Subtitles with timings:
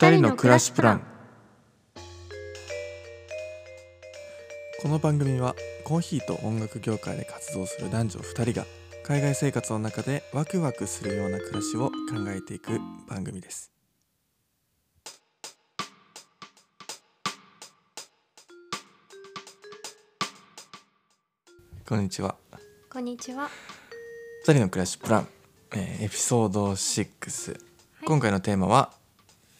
[0.00, 1.02] 二人の暮らしプラン。
[4.80, 8.66] この番組はコーヒーと音楽業界で活動する男女2人が
[9.02, 11.92] 海外生活の中でワクワクするような暮らしを考
[12.28, 13.72] えていく番組です。
[21.88, 22.36] こんにちは。
[22.88, 23.50] こんにちは。
[24.46, 25.28] 2人の暮らしプラン、
[25.72, 27.60] えーエピソード6、
[28.04, 28.92] 今回のテーマは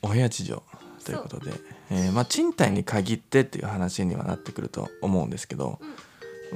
[0.08, 0.62] お部屋事情
[1.04, 1.52] ということで、
[1.90, 5.78] えーまあ、賃貸に限ってっていう話にはなってくると思うんですけど、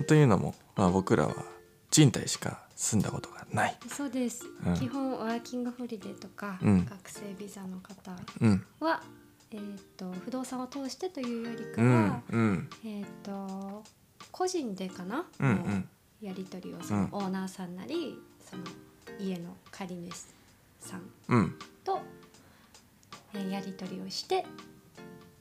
[0.07, 1.35] というのも、まあ、僕らは
[1.91, 4.45] 賃貸しか住んだことがない、そうです。
[4.67, 4.75] うん。
[4.75, 6.85] 基本ワーキングホリデーとか、うん。
[6.87, 8.65] 学生ビザの方うん。
[8.81, 9.03] は、
[9.51, 9.61] えっ、
[9.97, 12.71] と不動産を通してというよりかうは、んうん。
[12.85, 13.85] えっ、と
[14.31, 15.89] 個人でかな、うんうん。
[16.23, 18.19] やり取りをそのオーナーさんなり、
[18.51, 18.63] その
[19.21, 20.27] 家の借り主
[20.81, 21.59] さんうん。
[21.85, 22.22] と、えー
[23.39, 24.45] やり取りをして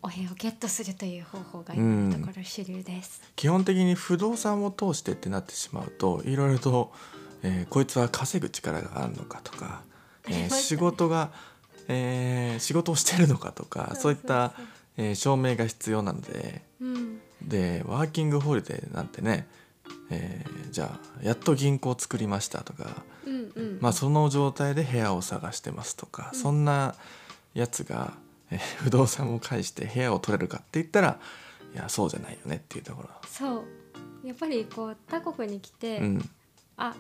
[0.04, 3.22] お部屋をゲットするという方法が今のところ主流です。
[3.36, 6.92] 基本的に不動産を通してってなってしまうといろいろと、
[7.44, 9.83] えーこいつは稼ぐ力があるのかとか、
[10.28, 11.31] えー仕事が、
[11.88, 14.53] えー仕事をしてるのかとかそういった
[14.98, 17.20] えー証明が必要なのでうん。
[17.44, 19.48] でワーキングホリデーなんてね、
[20.09, 23.78] えーじゃあやっと銀行作りましたとか、うんうん。
[23.81, 26.95] まあ、その状態で部屋を探してますとか、そんな
[27.53, 28.13] やつが、
[28.49, 31.19] えー 不動産を介して部屋を取れるかって言ったら
[31.73, 33.09] いやそうじゃないよねっていうところ。
[33.27, 33.63] そ
[34.23, 34.27] う。
[34.27, 36.30] やっぱりこう他国に来て、うん。
[36.77, 36.93] あ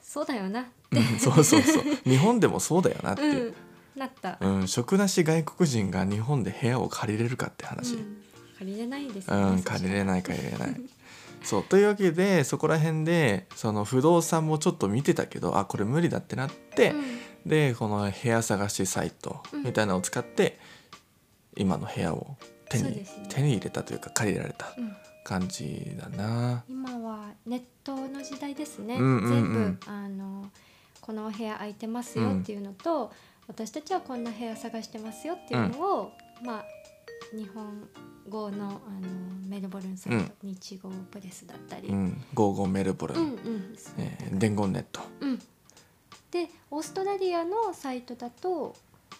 [0.00, 1.84] そうだよなうんそうそうそう。
[2.04, 3.22] 日本でもそうだよなって。
[3.22, 3.54] うん。
[3.96, 8.22] なった、うん職なし外国人が日本で部屋を借りれるかって話、うん。
[8.58, 10.80] 借りれないですうん、借りれいない借りれない。
[11.42, 16.94] そうというわけでそこら辺でその不動産もちょっと見てたけどあこれ無理だってなって、
[17.46, 19.62] でこの部屋探しサイトうん。
[19.64, 20.58] みたいなのを使って、
[21.56, 22.36] 今の部屋を
[22.68, 23.06] 手に,、ね。
[23.28, 24.96] 手に入れたというか借りられたうん。
[25.24, 26.64] 感じだな。
[26.68, 29.30] 今はネットの時代ですね、うんうんうん。
[29.30, 30.50] 全部あの
[31.00, 33.12] このお部屋空いてますよっていうのと、
[33.46, 36.12] 私たちはこんな部屋探してますよっていうのを、
[36.44, 36.64] まあ
[37.36, 37.88] 日本
[38.28, 38.80] 語のあの
[39.48, 40.50] メルボルンサイト、うん。
[40.50, 43.76] 日語プレスだったり、うん、ゴーゴーメルボルン、うんうん。
[43.98, 45.00] えー伝言ネット。
[45.20, 45.38] うん、
[46.32, 48.74] でオーストラリアのサイトだと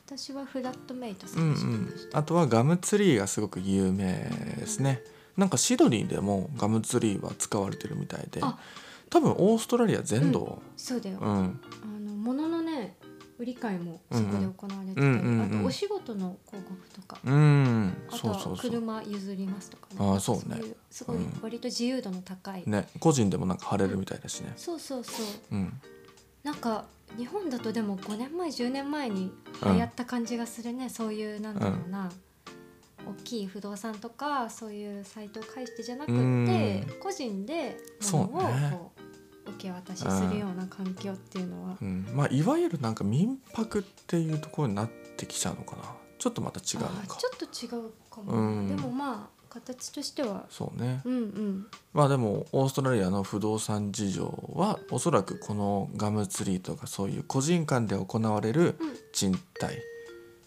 [0.06, 1.90] 私はフラットメイトさうんんうで知ってん。
[1.92, 5.02] まし、た、あとはガムツリーがすごく有名ですね。
[5.36, 8.58] なんかシドニーでもガムツリーは使われてるみたいであ。
[9.10, 11.28] 多分オーストラリア全土、そうだよ、うん。
[11.28, 12.96] あの物のね
[13.38, 15.34] 売り買いもそこで行われてたり、うんうんうん。
[15.34, 19.96] うんあとお仕事の広告とか、うん、あとは車譲りますとかね。
[20.00, 20.60] あーそうね。
[20.66, 21.40] いすごいうん。
[21.42, 22.88] 割と自由度の高い、ね。
[23.00, 24.52] 個人でもなんか貼れるみたいだしね。
[24.56, 25.26] そうそうそう。
[25.52, 25.80] うん
[26.42, 26.86] なんか
[27.16, 29.32] 日本だとでも5年前10年前に
[29.64, 32.10] 流行った感じがするね、そういうなんだろうな、
[33.06, 36.86] 大きい不動産とかそういうサイトを介してじゃなくって、うん。
[37.00, 37.76] 個人で
[38.12, 38.92] 物をねこ
[39.47, 45.82] う受け渡しするような環境っていうのは、うん、まあいわゆるなんか民泊っていうところになってきちゃうのかな。
[46.19, 47.16] ちょっとまた違うのか。
[47.16, 48.69] ちょっと違うかも、うん。
[48.69, 50.46] でもまあ形としては。
[50.48, 51.02] そうね。
[51.04, 51.66] うんうん。
[51.92, 54.24] まあでもオーストラリアの不動産事情
[54.54, 58.96] はおそらくこのガムツリーとかそういう個人間で行われるうん。
[59.12, 59.76] 賃貸、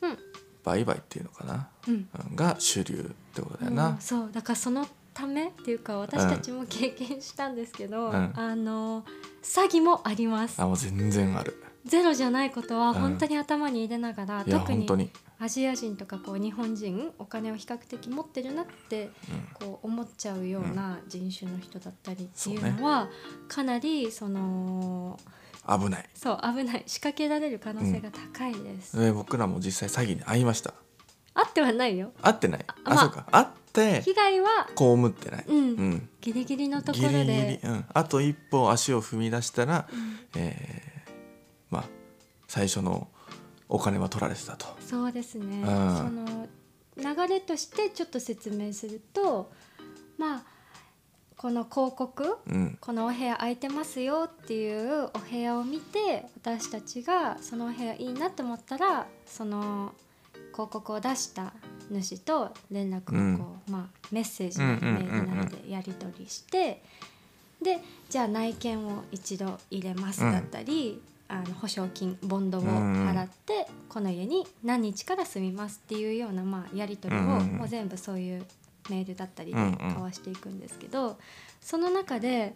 [0.02, 0.18] うん。
[0.64, 1.94] 売買っていうのかな、うん。
[2.30, 3.98] うんが主流ってことだようんな。
[4.00, 4.30] そう。
[4.32, 8.34] だからそのためっていうか私たちも経験したんですけど、うん。
[8.36, 9.04] あの
[9.44, 10.60] 詐欺もあります。
[10.62, 11.62] あもう全然ある。
[11.86, 14.88] ゼロじゃないことはうん本当に頭に入れながら、いや特に。
[15.38, 19.10] アジア人とかこう日本人お金を比較的持ってるなって
[19.54, 23.10] こう思っちゃうような人種の人だったりっていうのは
[23.50, 25.20] かなりその
[25.68, 26.06] うん、危ない。
[26.16, 28.98] そう危ない仕掛けられる可能性が高いです。
[28.98, 30.74] で僕らも実際詐欺に遭いました。
[31.34, 32.66] あってはないよ会ってない。
[32.68, 33.28] あ、まあそうか。
[33.30, 35.46] 会って被害は、被ってない。
[35.48, 36.10] うんうん。
[36.22, 40.95] ギリギリのところギリギでリ、うん、あと一歩足を踏み出したら、うんえー
[41.76, 41.84] まあ
[42.48, 43.08] 最初の
[43.68, 44.68] お金は取られてたと。
[44.80, 46.48] そうですね、うん。
[46.96, 49.52] その流れとしてちょっと説明すると
[50.18, 50.44] まあ
[51.36, 52.78] この広告うん。
[52.80, 59.94] このお部屋空いてますよっていうお部屋を見て私たちがそのお部屋いいなと思ったらその
[60.54, 61.52] 広告を出した
[61.92, 66.82] 主と連絡をこう、まあ、メッセージメールなりでやり取りして、
[67.62, 67.80] で
[68.10, 78.46] じゃあ内見を一度入れますだったり、あの保証金ボンドを払って、この家に何日から住みますっていうような、まあ、やり取りを、もう全部そういう
[78.90, 81.18] メールだったりで交わしていくんですけど、
[81.62, 82.54] その中で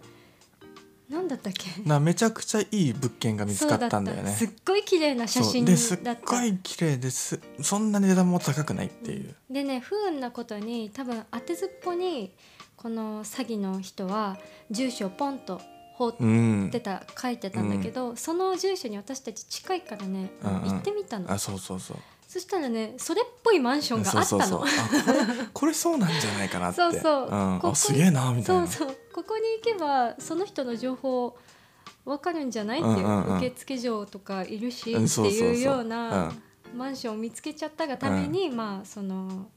[1.09, 1.81] なんだったっけ？
[1.89, 4.31] なめちゃくちゃいい物件が見つかったんだよね。
[4.31, 5.95] すっごい綺麗な写真だです。
[5.95, 7.39] っったごい綺麗です。
[7.63, 12.31] そんな値段も高くないっていう、でね不運なことに多分当てずっぽに
[12.77, 14.37] この詐欺の人は
[14.69, 15.59] 住所をポンと
[15.99, 20.69] 放っうんてた書いてたんだけど、その住所に私たち近いからね、うんうん。
[20.71, 21.29] 行ってみたの。
[21.29, 21.97] あそうそうそう。
[22.25, 24.25] そしたらねそれっぽいマンションがあったの。
[24.25, 24.87] そうそうそう。
[24.89, 26.77] あ これそうなんじゃないかなって。
[26.77, 27.25] そうそう。
[27.25, 27.59] ん。
[27.59, 28.67] ここあすげえなみたいな。
[28.67, 28.97] そうそう。
[29.13, 31.37] ここに行けばその人の情報
[32.05, 32.79] わかるんじゃない？
[32.79, 33.37] っていう,、うんうんうん。
[33.39, 36.77] 受付嬢とかいるし、っていうようなうん。
[36.77, 39.47] マンションを見つけちゃったがために、まあその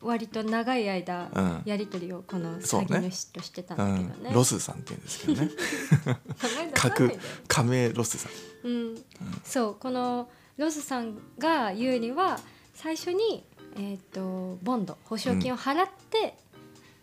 [0.00, 1.62] 割と長い間うん。
[1.64, 4.30] やり取りをこの詐欺主としてたんだけどね。
[4.30, 5.50] ん、ロスさんって言うんですけどね。
[7.48, 8.68] 仮名ロスさん。
[8.68, 9.04] うん、
[9.44, 12.38] そうこのロスさんが言うには
[12.74, 13.44] 最初に、
[13.76, 16.34] えー、とボンド保証金を払って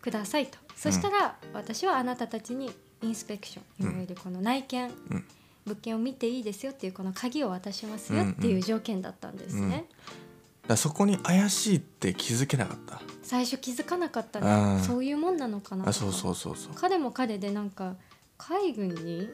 [0.00, 2.70] くださいと、そしたら私はあなたたちに
[3.02, 5.24] インスペクションいわゆるこの内見、うん。
[5.66, 9.86] 物件を見ていいですよっていうこの鍵を渡しますよっていう条件だったんですね、
[10.20, 10.25] うん
[10.68, 13.00] だそこに怪しいって気づけなかった。
[13.22, 14.76] 最初気づかなかったうん。
[14.78, 16.72] ねそういうもんなのかなあそうそうそうそう。
[16.74, 17.94] 彼も彼でなんか
[18.38, 19.28] 海軍に？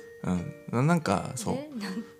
[0.70, 0.86] うん。
[0.86, 1.56] なんかそう。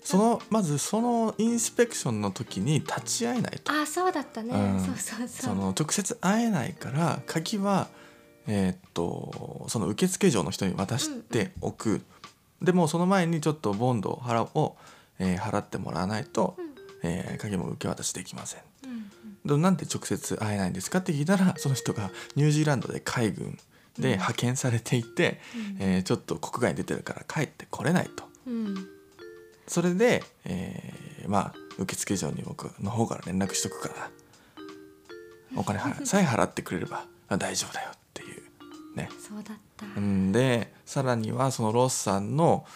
[0.02, 3.72] そのまずそのインスペクションの時に立ち会えないと。
[3.72, 4.80] あそうだったね、うん。
[4.80, 5.28] そうそうそう。
[5.28, 7.88] その直接会えないから鍵は
[8.46, 12.02] えーっとその受付嬢の人に渡しておく、
[12.60, 14.76] でもその前にちょっとボンドを払を、
[15.18, 16.72] えー払ってもらわないと、うん。
[17.04, 18.60] えー鍵も受け渡しできません
[19.44, 23.58] なんで直接会えないんですかって聞いたら その人がニュージーランドで海軍
[23.98, 25.40] で派遣されていて、
[25.78, 28.24] えーちょっと国外に出てるから帰ってこれないと。
[28.46, 28.88] うん。
[29.68, 34.10] それで、えーまあ受付嬢に僕の方から連絡しとくから
[35.56, 38.42] お金払 さえ払ってくれればあ大丈夫だよっていう
[38.96, 39.08] ね。
[39.20, 42.66] そうだった、うんでさらにはそのロスさんの、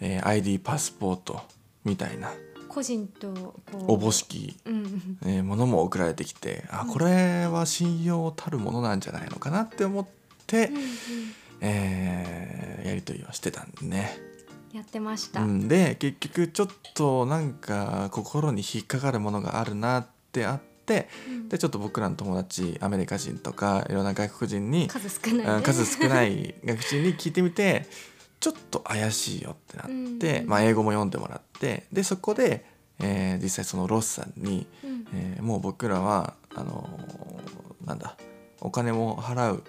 [0.00, 1.40] えー ID パスポート
[1.84, 2.32] みたいな
[2.76, 3.54] 個人と
[3.88, 4.74] おぼしき、うん。
[4.74, 10.06] うんえーものも送られてきてあこれは信用たるものなんじゃないのかなって思っ
[10.46, 10.82] て、うんうん。
[11.62, 14.18] えーやり取りをしてたんでね。
[14.74, 21.48] やってました、うん、で結局ちょっとなんか心に引っかかるものがあるなってあってうん。
[21.48, 25.52] でちょっと僕らの友達アメリカ人とかいろんな外国人に、数少ない、ね。
[25.54, 27.86] うん数少ない外国人に聞いてみて
[28.46, 29.86] ちょっと怪しいよってなっ
[30.20, 30.48] て、うん。
[30.48, 32.64] まあ、英語も読んでもらってでそこで、
[33.00, 35.06] えー実際そのロスさんに、うん。
[35.12, 38.16] えーもう僕らはあのーなんだ
[38.60, 39.64] お金を払う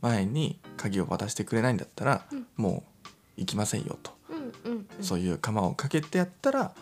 [0.00, 2.46] 前に鍵を渡してくれないんだったら、うん。
[2.56, 4.12] もう行きませんよと。
[4.30, 5.04] うんうんうん。
[5.04, 6.72] そういう釜をかけてやったら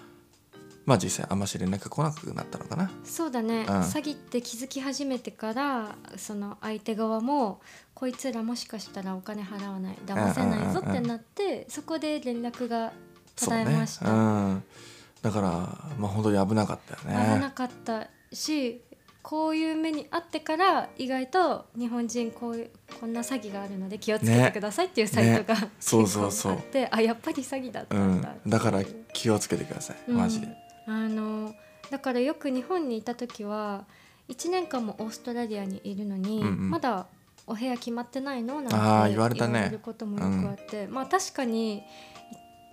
[0.86, 2.90] まあ実際あんまし連絡来なくなったのかな。
[3.04, 3.81] そうだね、うん。
[3.81, 7.60] 詐欺って気づき始めてからその相手側も
[7.94, 12.92] こいつらもしかしたらお金払わない騙せないぞってなって、そこで連絡が
[13.36, 14.64] 途そうね絶えました、うん、
[15.22, 15.48] だから
[15.98, 17.34] まあ本当に危なかったよね。
[17.34, 18.82] 危なかったし
[19.22, 22.70] こういう目にあってから意外と日本人こういう
[23.00, 26.52] こんな詐欺があるので気をつけてくださいっていうサイトが、そうそうそう。
[26.52, 28.82] 結構あってあやっぱり詐欺だったうんんだう、だから
[29.14, 30.10] 気をつけてください。
[30.10, 30.63] マジで。
[30.86, 31.54] あの
[31.90, 33.84] だからよく日本にいた時は
[34.28, 36.70] 1年間もオーストラリアにいるのに、うんうん。
[36.70, 37.06] まだ
[37.46, 38.60] お部屋決まってないの？
[38.62, 39.69] なんて言われたね。
[39.70, 41.82] ることもよくあって、まあ確かに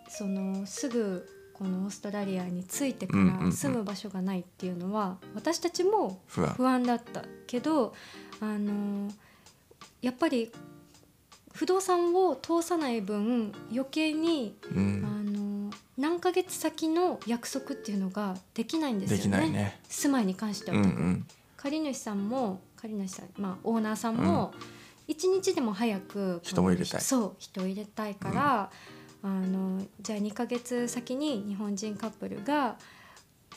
[0.07, 3.45] そのすぐこのオーストラリアに着いてかうんうんうん。
[3.47, 6.83] ら住む場所がないっていうのは私たちも不安。
[6.83, 7.93] だったけど
[8.39, 9.11] あの
[10.01, 10.51] やっぱり
[11.53, 15.20] 不動産を通さない分余計にうあん、の
[16.01, 19.23] 何ヶ月先の約束っていうのができないんですよね。
[19.23, 19.79] できないね。
[19.87, 21.27] 住まいに関してうんうん。
[21.57, 24.51] 借り主さんも借り主さん、まあ、オーナーさんも
[25.07, 27.01] 一日でも早く人を入れたい。
[27.01, 28.71] そう人を入れたいから、
[29.21, 32.77] あのじゃあ2ヶ月先に日本人カップルが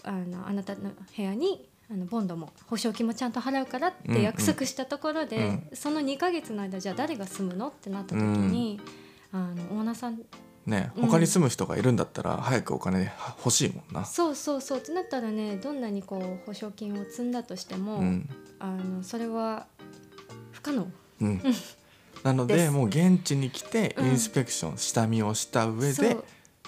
[0.02, 5.68] あのあなたの部屋にあのボンドも保証金もちゃんと払うからって約束したところで、うん。
[5.72, 8.78] その2ヶ月の間じゃあ誰が住むのってなった時に、
[9.32, 10.20] あのオーナーさん
[10.66, 11.06] ねうん。
[11.06, 14.04] 他に住む人がいるんだったら早くお金欲しいもんな。
[14.04, 14.78] そうそうそう。
[14.78, 18.28] ってなったらねどんなにこう保証金を積んだとしても、うん。
[18.58, 19.66] あのそれは
[20.52, 20.86] 不可能。
[21.20, 21.42] うん、
[22.22, 22.70] なのでです。
[22.72, 24.06] もう現地に来てうん。
[24.08, 26.16] インスペクション、下見をした上でっ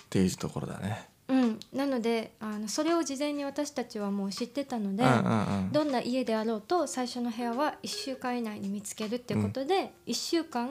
[0.09, 1.09] ていうところだね。
[1.29, 5.73] うん、なのであのそれを事前に私たちはもう知ってたので、うんうんうん。
[5.73, 10.69] どんな家であろうと最初の部屋は1週間以内に見つけるっていうことで、1週間、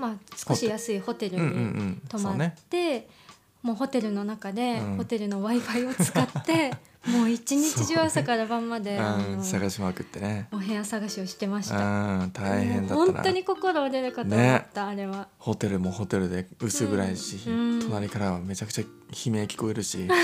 [0.00, 3.06] まあ、少し安いホテルにん泊まって、
[3.62, 4.96] もうホテルの中で、うん。
[4.96, 6.72] ホテルの w i f i を使って
[7.06, 8.98] もう一日中朝から晩まで、
[9.42, 10.48] 探しまくってね。
[10.50, 11.76] お部屋探しをしてました。
[11.76, 15.28] うん大変だ本当に心折れるかと思った、あれは。
[15.38, 17.80] ホテルもホテルで薄暗いし、うん。
[17.82, 18.88] 隣からはめちゃくちゃ悲
[19.32, 20.08] 鳴聞こえるし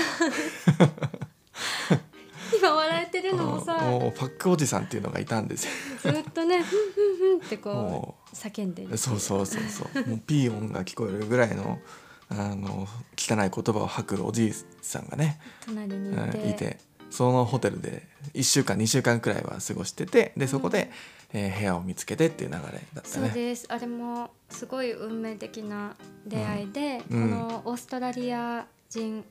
[2.55, 3.77] 今笑えてるのもさ。
[3.79, 6.13] もうパックおじさんっていうのがいたんですよ。
[6.13, 10.07] ずっとねふんふんふんってこもう叫んでるそうそうそうそう。
[10.07, 11.79] もうピー音が聞こえるぐらいの
[12.29, 12.87] あの
[13.17, 16.79] 汚い言葉を吐くおじいさんがね、隣にいうんて,、いて。
[17.09, 20.91] そのホテルで1週間2週間くらいは過ごしててでそこで、
[21.31, 22.61] えー部屋を見つけてっていう流れ
[22.93, 23.29] だったそうね。
[23.29, 23.65] です。
[23.69, 27.29] あれもすごい運命的な出会いで、うん。
[27.29, 29.23] このオーストラリア人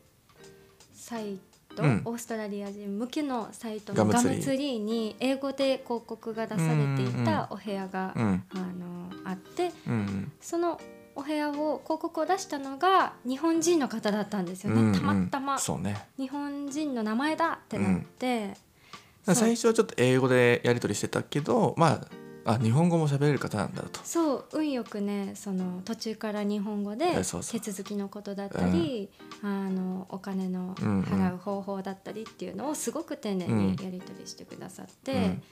[0.94, 1.38] サイ
[1.76, 2.02] ト、うん。
[2.04, 4.38] オーストラリア人向けのサイトのガガムツリー。
[4.38, 8.44] ムツリーに英語で広告が出されていたお部屋が、うん。
[8.50, 10.80] あのあってうんその
[11.14, 15.58] お部屋を広告を出したのが日本人の方だったんですよね、うんたまたま。
[15.58, 15.96] そうね。
[16.18, 18.54] 日本人の名前だってなって、
[19.24, 19.34] そう。
[19.34, 22.08] 最初はちょっと英語でやり取りしてたけどまあ
[22.46, 24.00] あ日本語も喋れる方なんだと。
[24.04, 29.10] そう運よくねその途中から日本語で手続きのことだったり、
[29.42, 31.02] あのお金のうんうん。
[31.02, 35.42] 払う方法だったりっていうのをすごく丁寧にやり取りしてくださって、うん。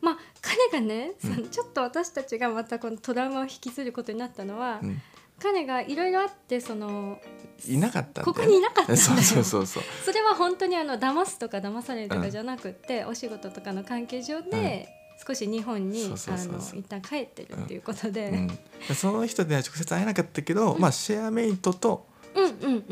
[0.00, 5.00] まあ彼がね、うんそのちょっと私たちがまたこのトラウマを引きずることになったのは、うん。
[5.40, 7.20] 彼がいろいろあってその
[7.66, 8.24] いなかったね。
[8.24, 9.82] ここにいなかったそうそうそうそう。
[10.04, 14.88] それは本当にあの騙すとか騙されるとかじゃなくって、お仕事とかの関係上で、
[15.26, 22.06] 少し日本に一旦帰ってるっていうことで、うん、でその人では直接会えなかったけど、まあシェアメイトと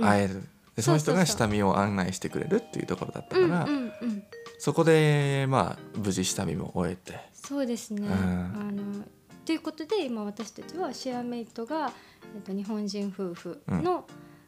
[0.01, 0.43] 会える、
[0.75, 3.69] でその人が下見を案内してくれるっていうところだったから、
[4.59, 7.19] そこでまあ無事下見も終えて。
[7.33, 8.09] そうですね。
[8.09, 8.13] うん。
[8.13, 9.05] あの
[9.45, 11.93] ということで今私たちはシェアメイトが、
[12.35, 14.05] えっと、日本人夫婦の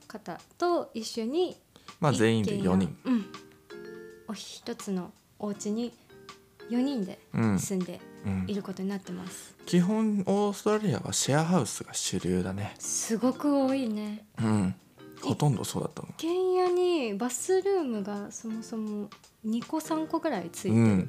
[0.08, 1.56] 方と一緒に
[2.00, 3.26] まあ全員で4人、うん、
[4.26, 5.92] お一つのお家に
[6.70, 7.58] 4人でうん。
[7.58, 8.44] 住んでうん。
[8.48, 9.54] いることになってます。
[9.66, 12.74] 基本オーストラリアはシェアハウスが主流だね。
[12.78, 14.24] すごく多いね。
[14.42, 14.74] うん。
[15.22, 16.08] ほとんどそうだったの。
[16.16, 19.08] 一軒家にバスルームがそもそも
[19.46, 21.08] 2個3個ぐらいついてるうん。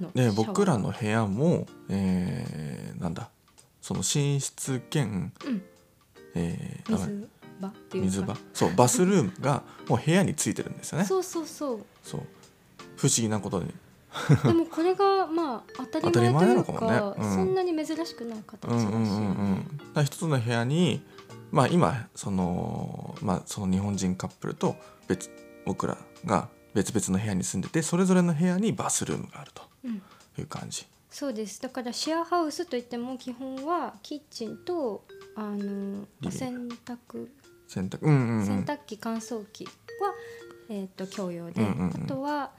[0.00, 0.10] の。
[0.12, 3.30] で僕らの部屋も、えーなんだ。
[3.80, 5.62] その寝室兼、うん。
[6.34, 7.28] えーあ水
[7.60, 8.06] 場っていうか。
[8.10, 8.36] 水場？
[8.52, 11.04] そうバスルームがもう部屋についてるんですよね。
[11.04, 11.80] そうそうそう。
[12.02, 12.20] そう。
[12.96, 13.72] 不思議なことに
[14.44, 19.78] でもこれがまあ当たり前というかかもねうんそんなに珍しくない形だし、うんうんうんうん。
[19.78, 21.02] だから一つの部屋に
[21.50, 24.76] まあ今そのまあその日本人カップルと
[25.08, 25.30] 別
[25.64, 30.02] 僕らが別々の部屋に住んでてそれぞれの部屋にバスルームがあるとうん
[30.38, 30.86] いう感じ。
[31.10, 31.62] そうです。
[31.62, 35.04] だからシェアハウスといっても基本はキッチンと
[35.36, 37.28] あの洗濯。
[37.68, 38.00] 洗濯。
[38.02, 38.46] うんうんうん。
[38.46, 39.70] 洗濯機乾燥機は、
[40.68, 42.04] えー、と共用で、うんうんうん。
[42.04, 42.50] あとは、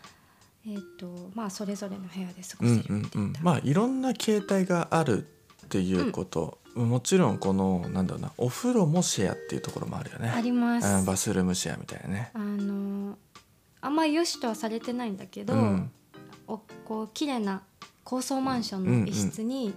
[0.67, 5.27] えーとまあ、それぞれの部屋で過ごうんせるうんうんっていった、まあいろんな形態がある
[5.65, 10.29] っていうこと、もちろんこのなんだろうなお風呂もシェアっていうところもあるよね。
[10.29, 10.88] あります。
[10.88, 12.31] うんバスルームシェアみたいなね。
[12.34, 13.17] あの
[13.81, 15.91] あんまり良しとはされてないんだけど、うん。
[16.48, 17.62] おこう綺麗な
[18.03, 19.74] 高層マンションの一室に、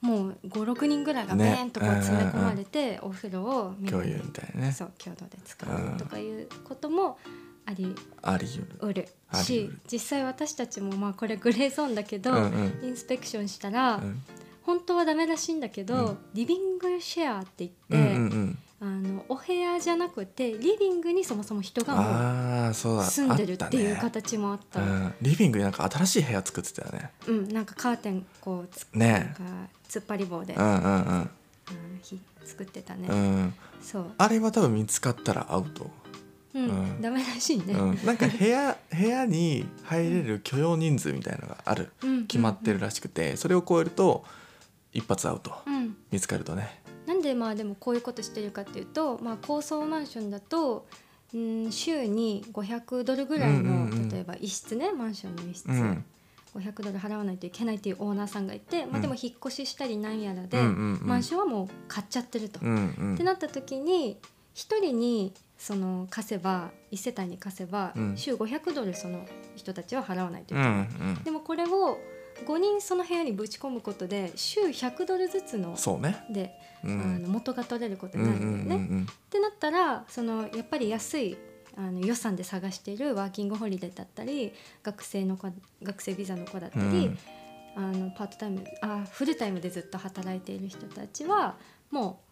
[0.00, 4.72] もう56人ぐらいがベーンとこうね詰め込まれて、お風呂をみんなで共有みたいなね。
[4.72, 7.18] そう共同で使うとかいうことも
[7.64, 8.46] ありあり
[8.80, 9.08] うる。
[9.34, 12.88] し実際私たちもまあこれグレーゾーンだけど、うんうん。
[12.88, 14.22] インスペクションしたら、うん。
[14.62, 16.18] 本当はダメらしいんだけど、うん。
[16.34, 24.82] リビングシェアってうん言って、うんうんあのお部屋じゃなくてリビングにそもそも人が住んでるっていう形もあった。
[24.82, 27.12] うん、リビングになんか新しい部屋作ってたよね。
[27.28, 29.12] うん、なんかカーテンこうつね。
[29.12, 31.12] なんか突っ張り棒で、うんうんうん。
[31.20, 31.30] うん
[32.02, 33.54] ひ作ってたね、うん。
[33.80, 35.88] そう、あれは多分見つかったらアウト、
[36.54, 36.64] うん。
[36.64, 37.00] うん。
[37.00, 41.92] ダメらしいね、うん、なんか部屋 部屋に入れる許容人数みたいなのがある。
[42.02, 42.26] うん。
[42.26, 44.24] 決まってるらしくてそれを超えると
[44.92, 45.62] 一発アウト。
[45.66, 46.82] うん、見つかるとね。
[47.06, 50.86] なんでまあでもこういうことしてるかっていうと、まあ、高層マンションだと
[51.34, 56.04] うん週に500ドルぐらいの、例えば一室ねマンションの一室、うん。
[56.54, 59.02] 500ドル払わないといけないっていうオーナーさんがいて、まあ、うん。
[59.02, 62.60] でも引っ越ししたりなんやらで、マンションはもう買っちゃってると。
[62.60, 62.62] っ
[63.16, 64.18] てなった時に
[64.54, 68.16] 一人にその貸せば一世帯に貸せば、うん。
[68.16, 70.72] 週500ドルその人たちは払わないといけうない。
[70.72, 70.80] んう
[71.20, 71.22] ん。
[71.22, 71.98] でもこれを
[72.46, 76.24] 5人その部屋にぶち込むことで週100ドルずつのそうね。
[76.28, 78.86] で、うあんの元が取れることうんうになるんだよね。
[78.86, 79.02] んうん。
[79.04, 81.36] ってなったらそのやっぱり安い
[81.76, 84.52] あの予算で探しているワーキングホリデーだったり
[84.82, 85.46] 学生の子
[85.80, 87.18] 学生ビザの子だったり、うん。
[87.76, 91.54] あのパートタイムあフルタイムでずっと働いている人たちは
[91.92, 92.31] もう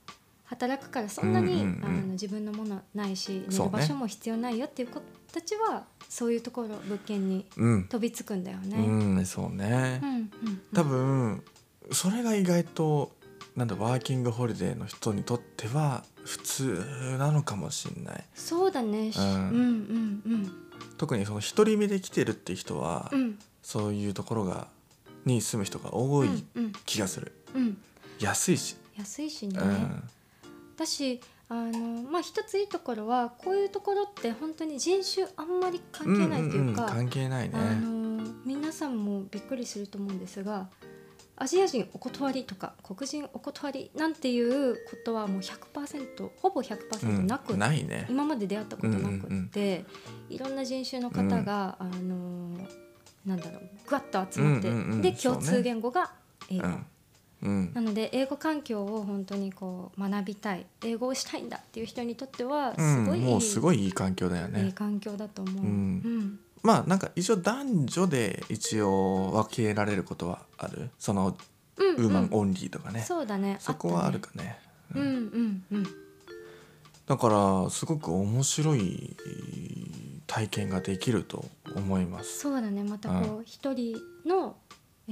[0.50, 5.00] 働くからそんなに、うんうんうんあの自分のものないし寝る場所も必要ないよっていうこ
[5.32, 8.76] たちはそういうところ物件にうん、飛びつくんだよね。
[8.76, 10.06] うん、そうねう。
[10.06, 10.30] んうん
[10.74, 11.42] 多分
[11.92, 13.12] それが意外と
[13.56, 18.24] なんだワーキングホリデーの人にとっては普通なのかもしれない。
[18.34, 19.12] そうだね。
[19.16, 20.52] うんうんうんうん
[20.98, 24.66] 特にその独り身で来てるって人は、うんそういうところが
[25.24, 27.32] に住む人が多いうんうん気がする。
[27.54, 27.78] うん
[28.18, 28.76] 安いし。
[28.98, 29.58] 安いしね。
[29.60, 30.02] うん、
[30.80, 37.54] だしあのまあ一ついいところはこういうところって本当に人種あんまり関係ないというか、んんん関係ないね。
[37.54, 40.68] あの皆さんもびっくりすると思うんですが
[41.36, 48.06] アジア人お断りとか黒人お断りなんていうことはもう100%ほぼ100%なく、うん、ないね。
[48.08, 49.86] 今まで出会ったことなくって、うんうん
[50.30, 52.56] いろんな人種の方が、あの
[53.26, 56.12] なんだろうぐわっと集まって、うんうんうんで共通言語が
[56.48, 56.68] 英語。
[57.42, 57.50] うん。
[57.50, 64.72] うんなので英語環境を本当にこう学びたい英語をしたいんだっていう人にとってはうんすごいいい,、もうすごいいい環境だよいいね。
[64.74, 65.64] 環境だと思う。
[65.64, 70.90] うんうんまあなんか一応男女で一応分けられることはある？
[70.98, 71.36] その
[71.76, 73.00] うんウーマンうんオンリーとかね。
[73.00, 74.58] そうだねそこはあるかね。
[74.94, 75.86] うんうんうん
[77.06, 77.28] だか
[77.64, 79.16] らすごく面白い
[80.28, 81.44] 体験ができると
[81.74, 82.38] 思います。
[82.38, 84.56] そうだねまたこう一人の、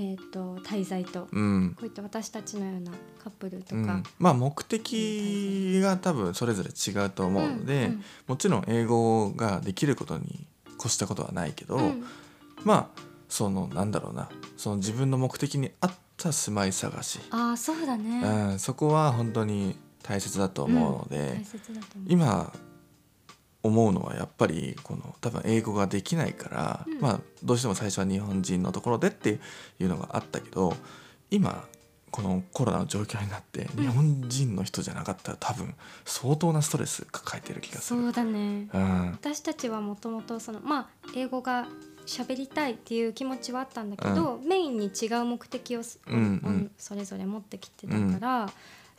[0.00, 1.76] えー、と滞在とこうん。
[1.83, 3.75] ういった私たちのようなカップルとか。
[3.75, 8.05] うん、まあ目的が多分それぞれ違うと思うので、うん。
[8.28, 10.47] もちろん英語ができることに
[10.78, 11.85] 越したことはないけど、うん。
[11.85, 12.05] うん
[12.64, 14.28] まあそのなんだろうな。
[14.57, 21.40] その自分の目的に合った住まい探し、ああそうだね、うん、そこは本当に大切だと思うので、
[22.07, 22.52] 今
[23.62, 27.00] 思うのはやっぱりこの多分英語ができないから、うん。
[27.00, 29.41] まあどうしても最初は日本人のところでって
[29.81, 30.75] いうのがあったけど
[31.31, 31.67] 今
[32.11, 33.83] このコロナの状況になってうん。
[33.83, 35.75] 日本人の人じゃなかったら多分
[36.05, 38.00] 相当なストレス抱えてる気がする。
[38.00, 38.69] そうだね。
[38.73, 39.11] うん。
[39.12, 41.67] 私たちはもともとそのまあ英語が
[42.07, 46.71] 喋りたいっていう気持ちはあったんだけど、メインに違う目的をす、うんうん。
[46.79, 48.50] それぞれ持ってきてたから、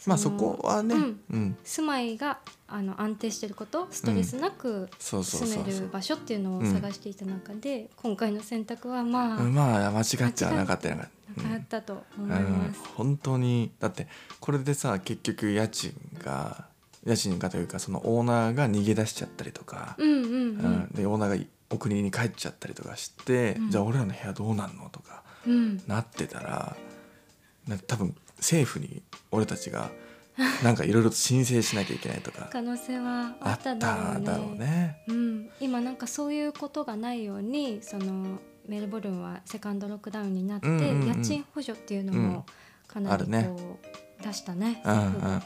[0.05, 1.19] まあそこはね、うん。
[1.31, 1.57] うん。
[1.63, 5.23] 住まいがあの安定してることストレスなく住
[5.63, 10.89] める場所っていうのを探していた中で、今回の選択はまあ、うんまあ間違っちゃなかった。
[10.89, 11.09] なか
[11.57, 12.51] ったと思いうん。
[12.51, 12.79] ます。
[12.95, 14.07] 本当にだって
[14.39, 16.65] これでさ結局家賃が
[17.05, 20.35] 家賃がというかそのオーナーが逃げ出しちゃったりとか、うんうんううん
[20.85, 20.89] ん。
[20.93, 23.69] でオーナーがお国に帰っちゃったりとかして、うん。
[23.71, 25.81] じゃあ俺らの部屋どうなんのとかうん。
[25.87, 26.75] なってたら
[27.67, 29.91] な多分政府に俺たちが
[30.63, 34.25] なんかいろいろと申請しなきゃいけないとか可能性はああっただろうね。
[34.25, 35.03] だろうね。
[35.07, 41.07] うん、今なんかそういうことがないようにそのメルボルンはセカンドロックダウンになって、うんうんうん。
[41.07, 42.45] 家賃補助っていうのも
[42.87, 45.41] かなりこう、出したねうんうん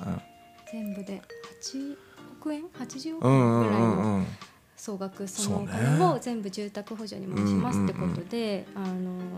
[0.71, 1.21] 全部で
[1.63, 1.97] 8
[2.39, 4.27] 億円？80億うん円うんうぐらいのんうん
[4.75, 9.29] 総額そのお金を全部住宅補助に回しますってことで、あの動いうん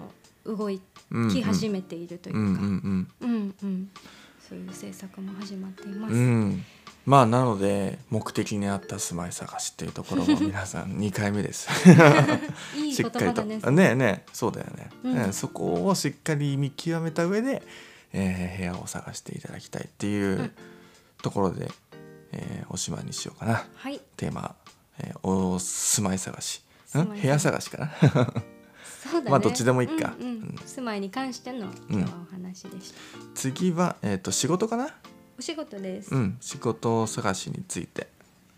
[1.31, 3.89] き始めているといううんか、うんうんうんうん。
[4.47, 6.13] そういう政策も始まっています。
[6.13, 6.63] うん。
[7.05, 11.67] まあなので目的に合った住まい探しっていうところも皆さん 2回目です。
[12.77, 13.43] い い しっかりと。
[13.43, 13.57] ね。
[13.59, 14.29] ねえねえ。
[14.33, 15.13] そうだよね、うん。
[15.13, 17.61] ねそこをしっかり見極めた上で、
[18.13, 20.51] えー部屋を探していただきたいっていううん。
[21.21, 21.71] ところで、
[22.31, 23.65] えーおしまいにしようかな。
[23.75, 24.55] はい、テーマ、
[24.99, 26.63] えーお住まい探し。
[26.93, 27.77] 部屋探しか
[28.13, 28.33] な
[29.09, 29.31] そうだね。
[29.31, 30.15] まあどっちでもいいか。
[30.19, 30.33] うんうん。
[30.33, 30.55] うん。
[30.65, 32.99] 住まいに関しての今日はお話でした。
[33.35, 34.89] 次は、えー、と仕事かな？
[35.37, 36.13] お仕事です。
[36.13, 36.37] うん。
[36.41, 38.07] 仕事探しについて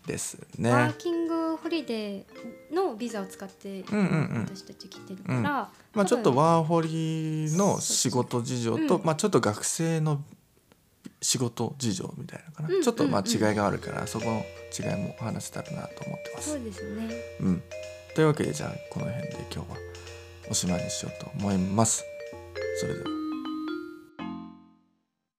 [0.06, 0.70] ですね。
[0.70, 4.04] ワーキングホリデーのビザを使ってうんうんう
[4.38, 4.48] ん。
[4.48, 5.44] 私たち来てるから、うん。
[5.44, 9.04] まあ、ちょっとワーホリの仕事事情と、うん。
[9.04, 10.22] まあ、ちょっと学生の
[11.20, 14.44] 仕事事情みたいなのかな、うんちょっとまあうんうん違いがあるから、そこの
[14.78, 16.50] 違いも話せたらなと思ってます。
[16.50, 17.08] そうですね。
[17.40, 17.62] うん、
[18.14, 19.76] というわけでじゃあこの辺で今日は
[20.50, 22.04] おしまいにしようと思います。
[22.80, 23.17] それでは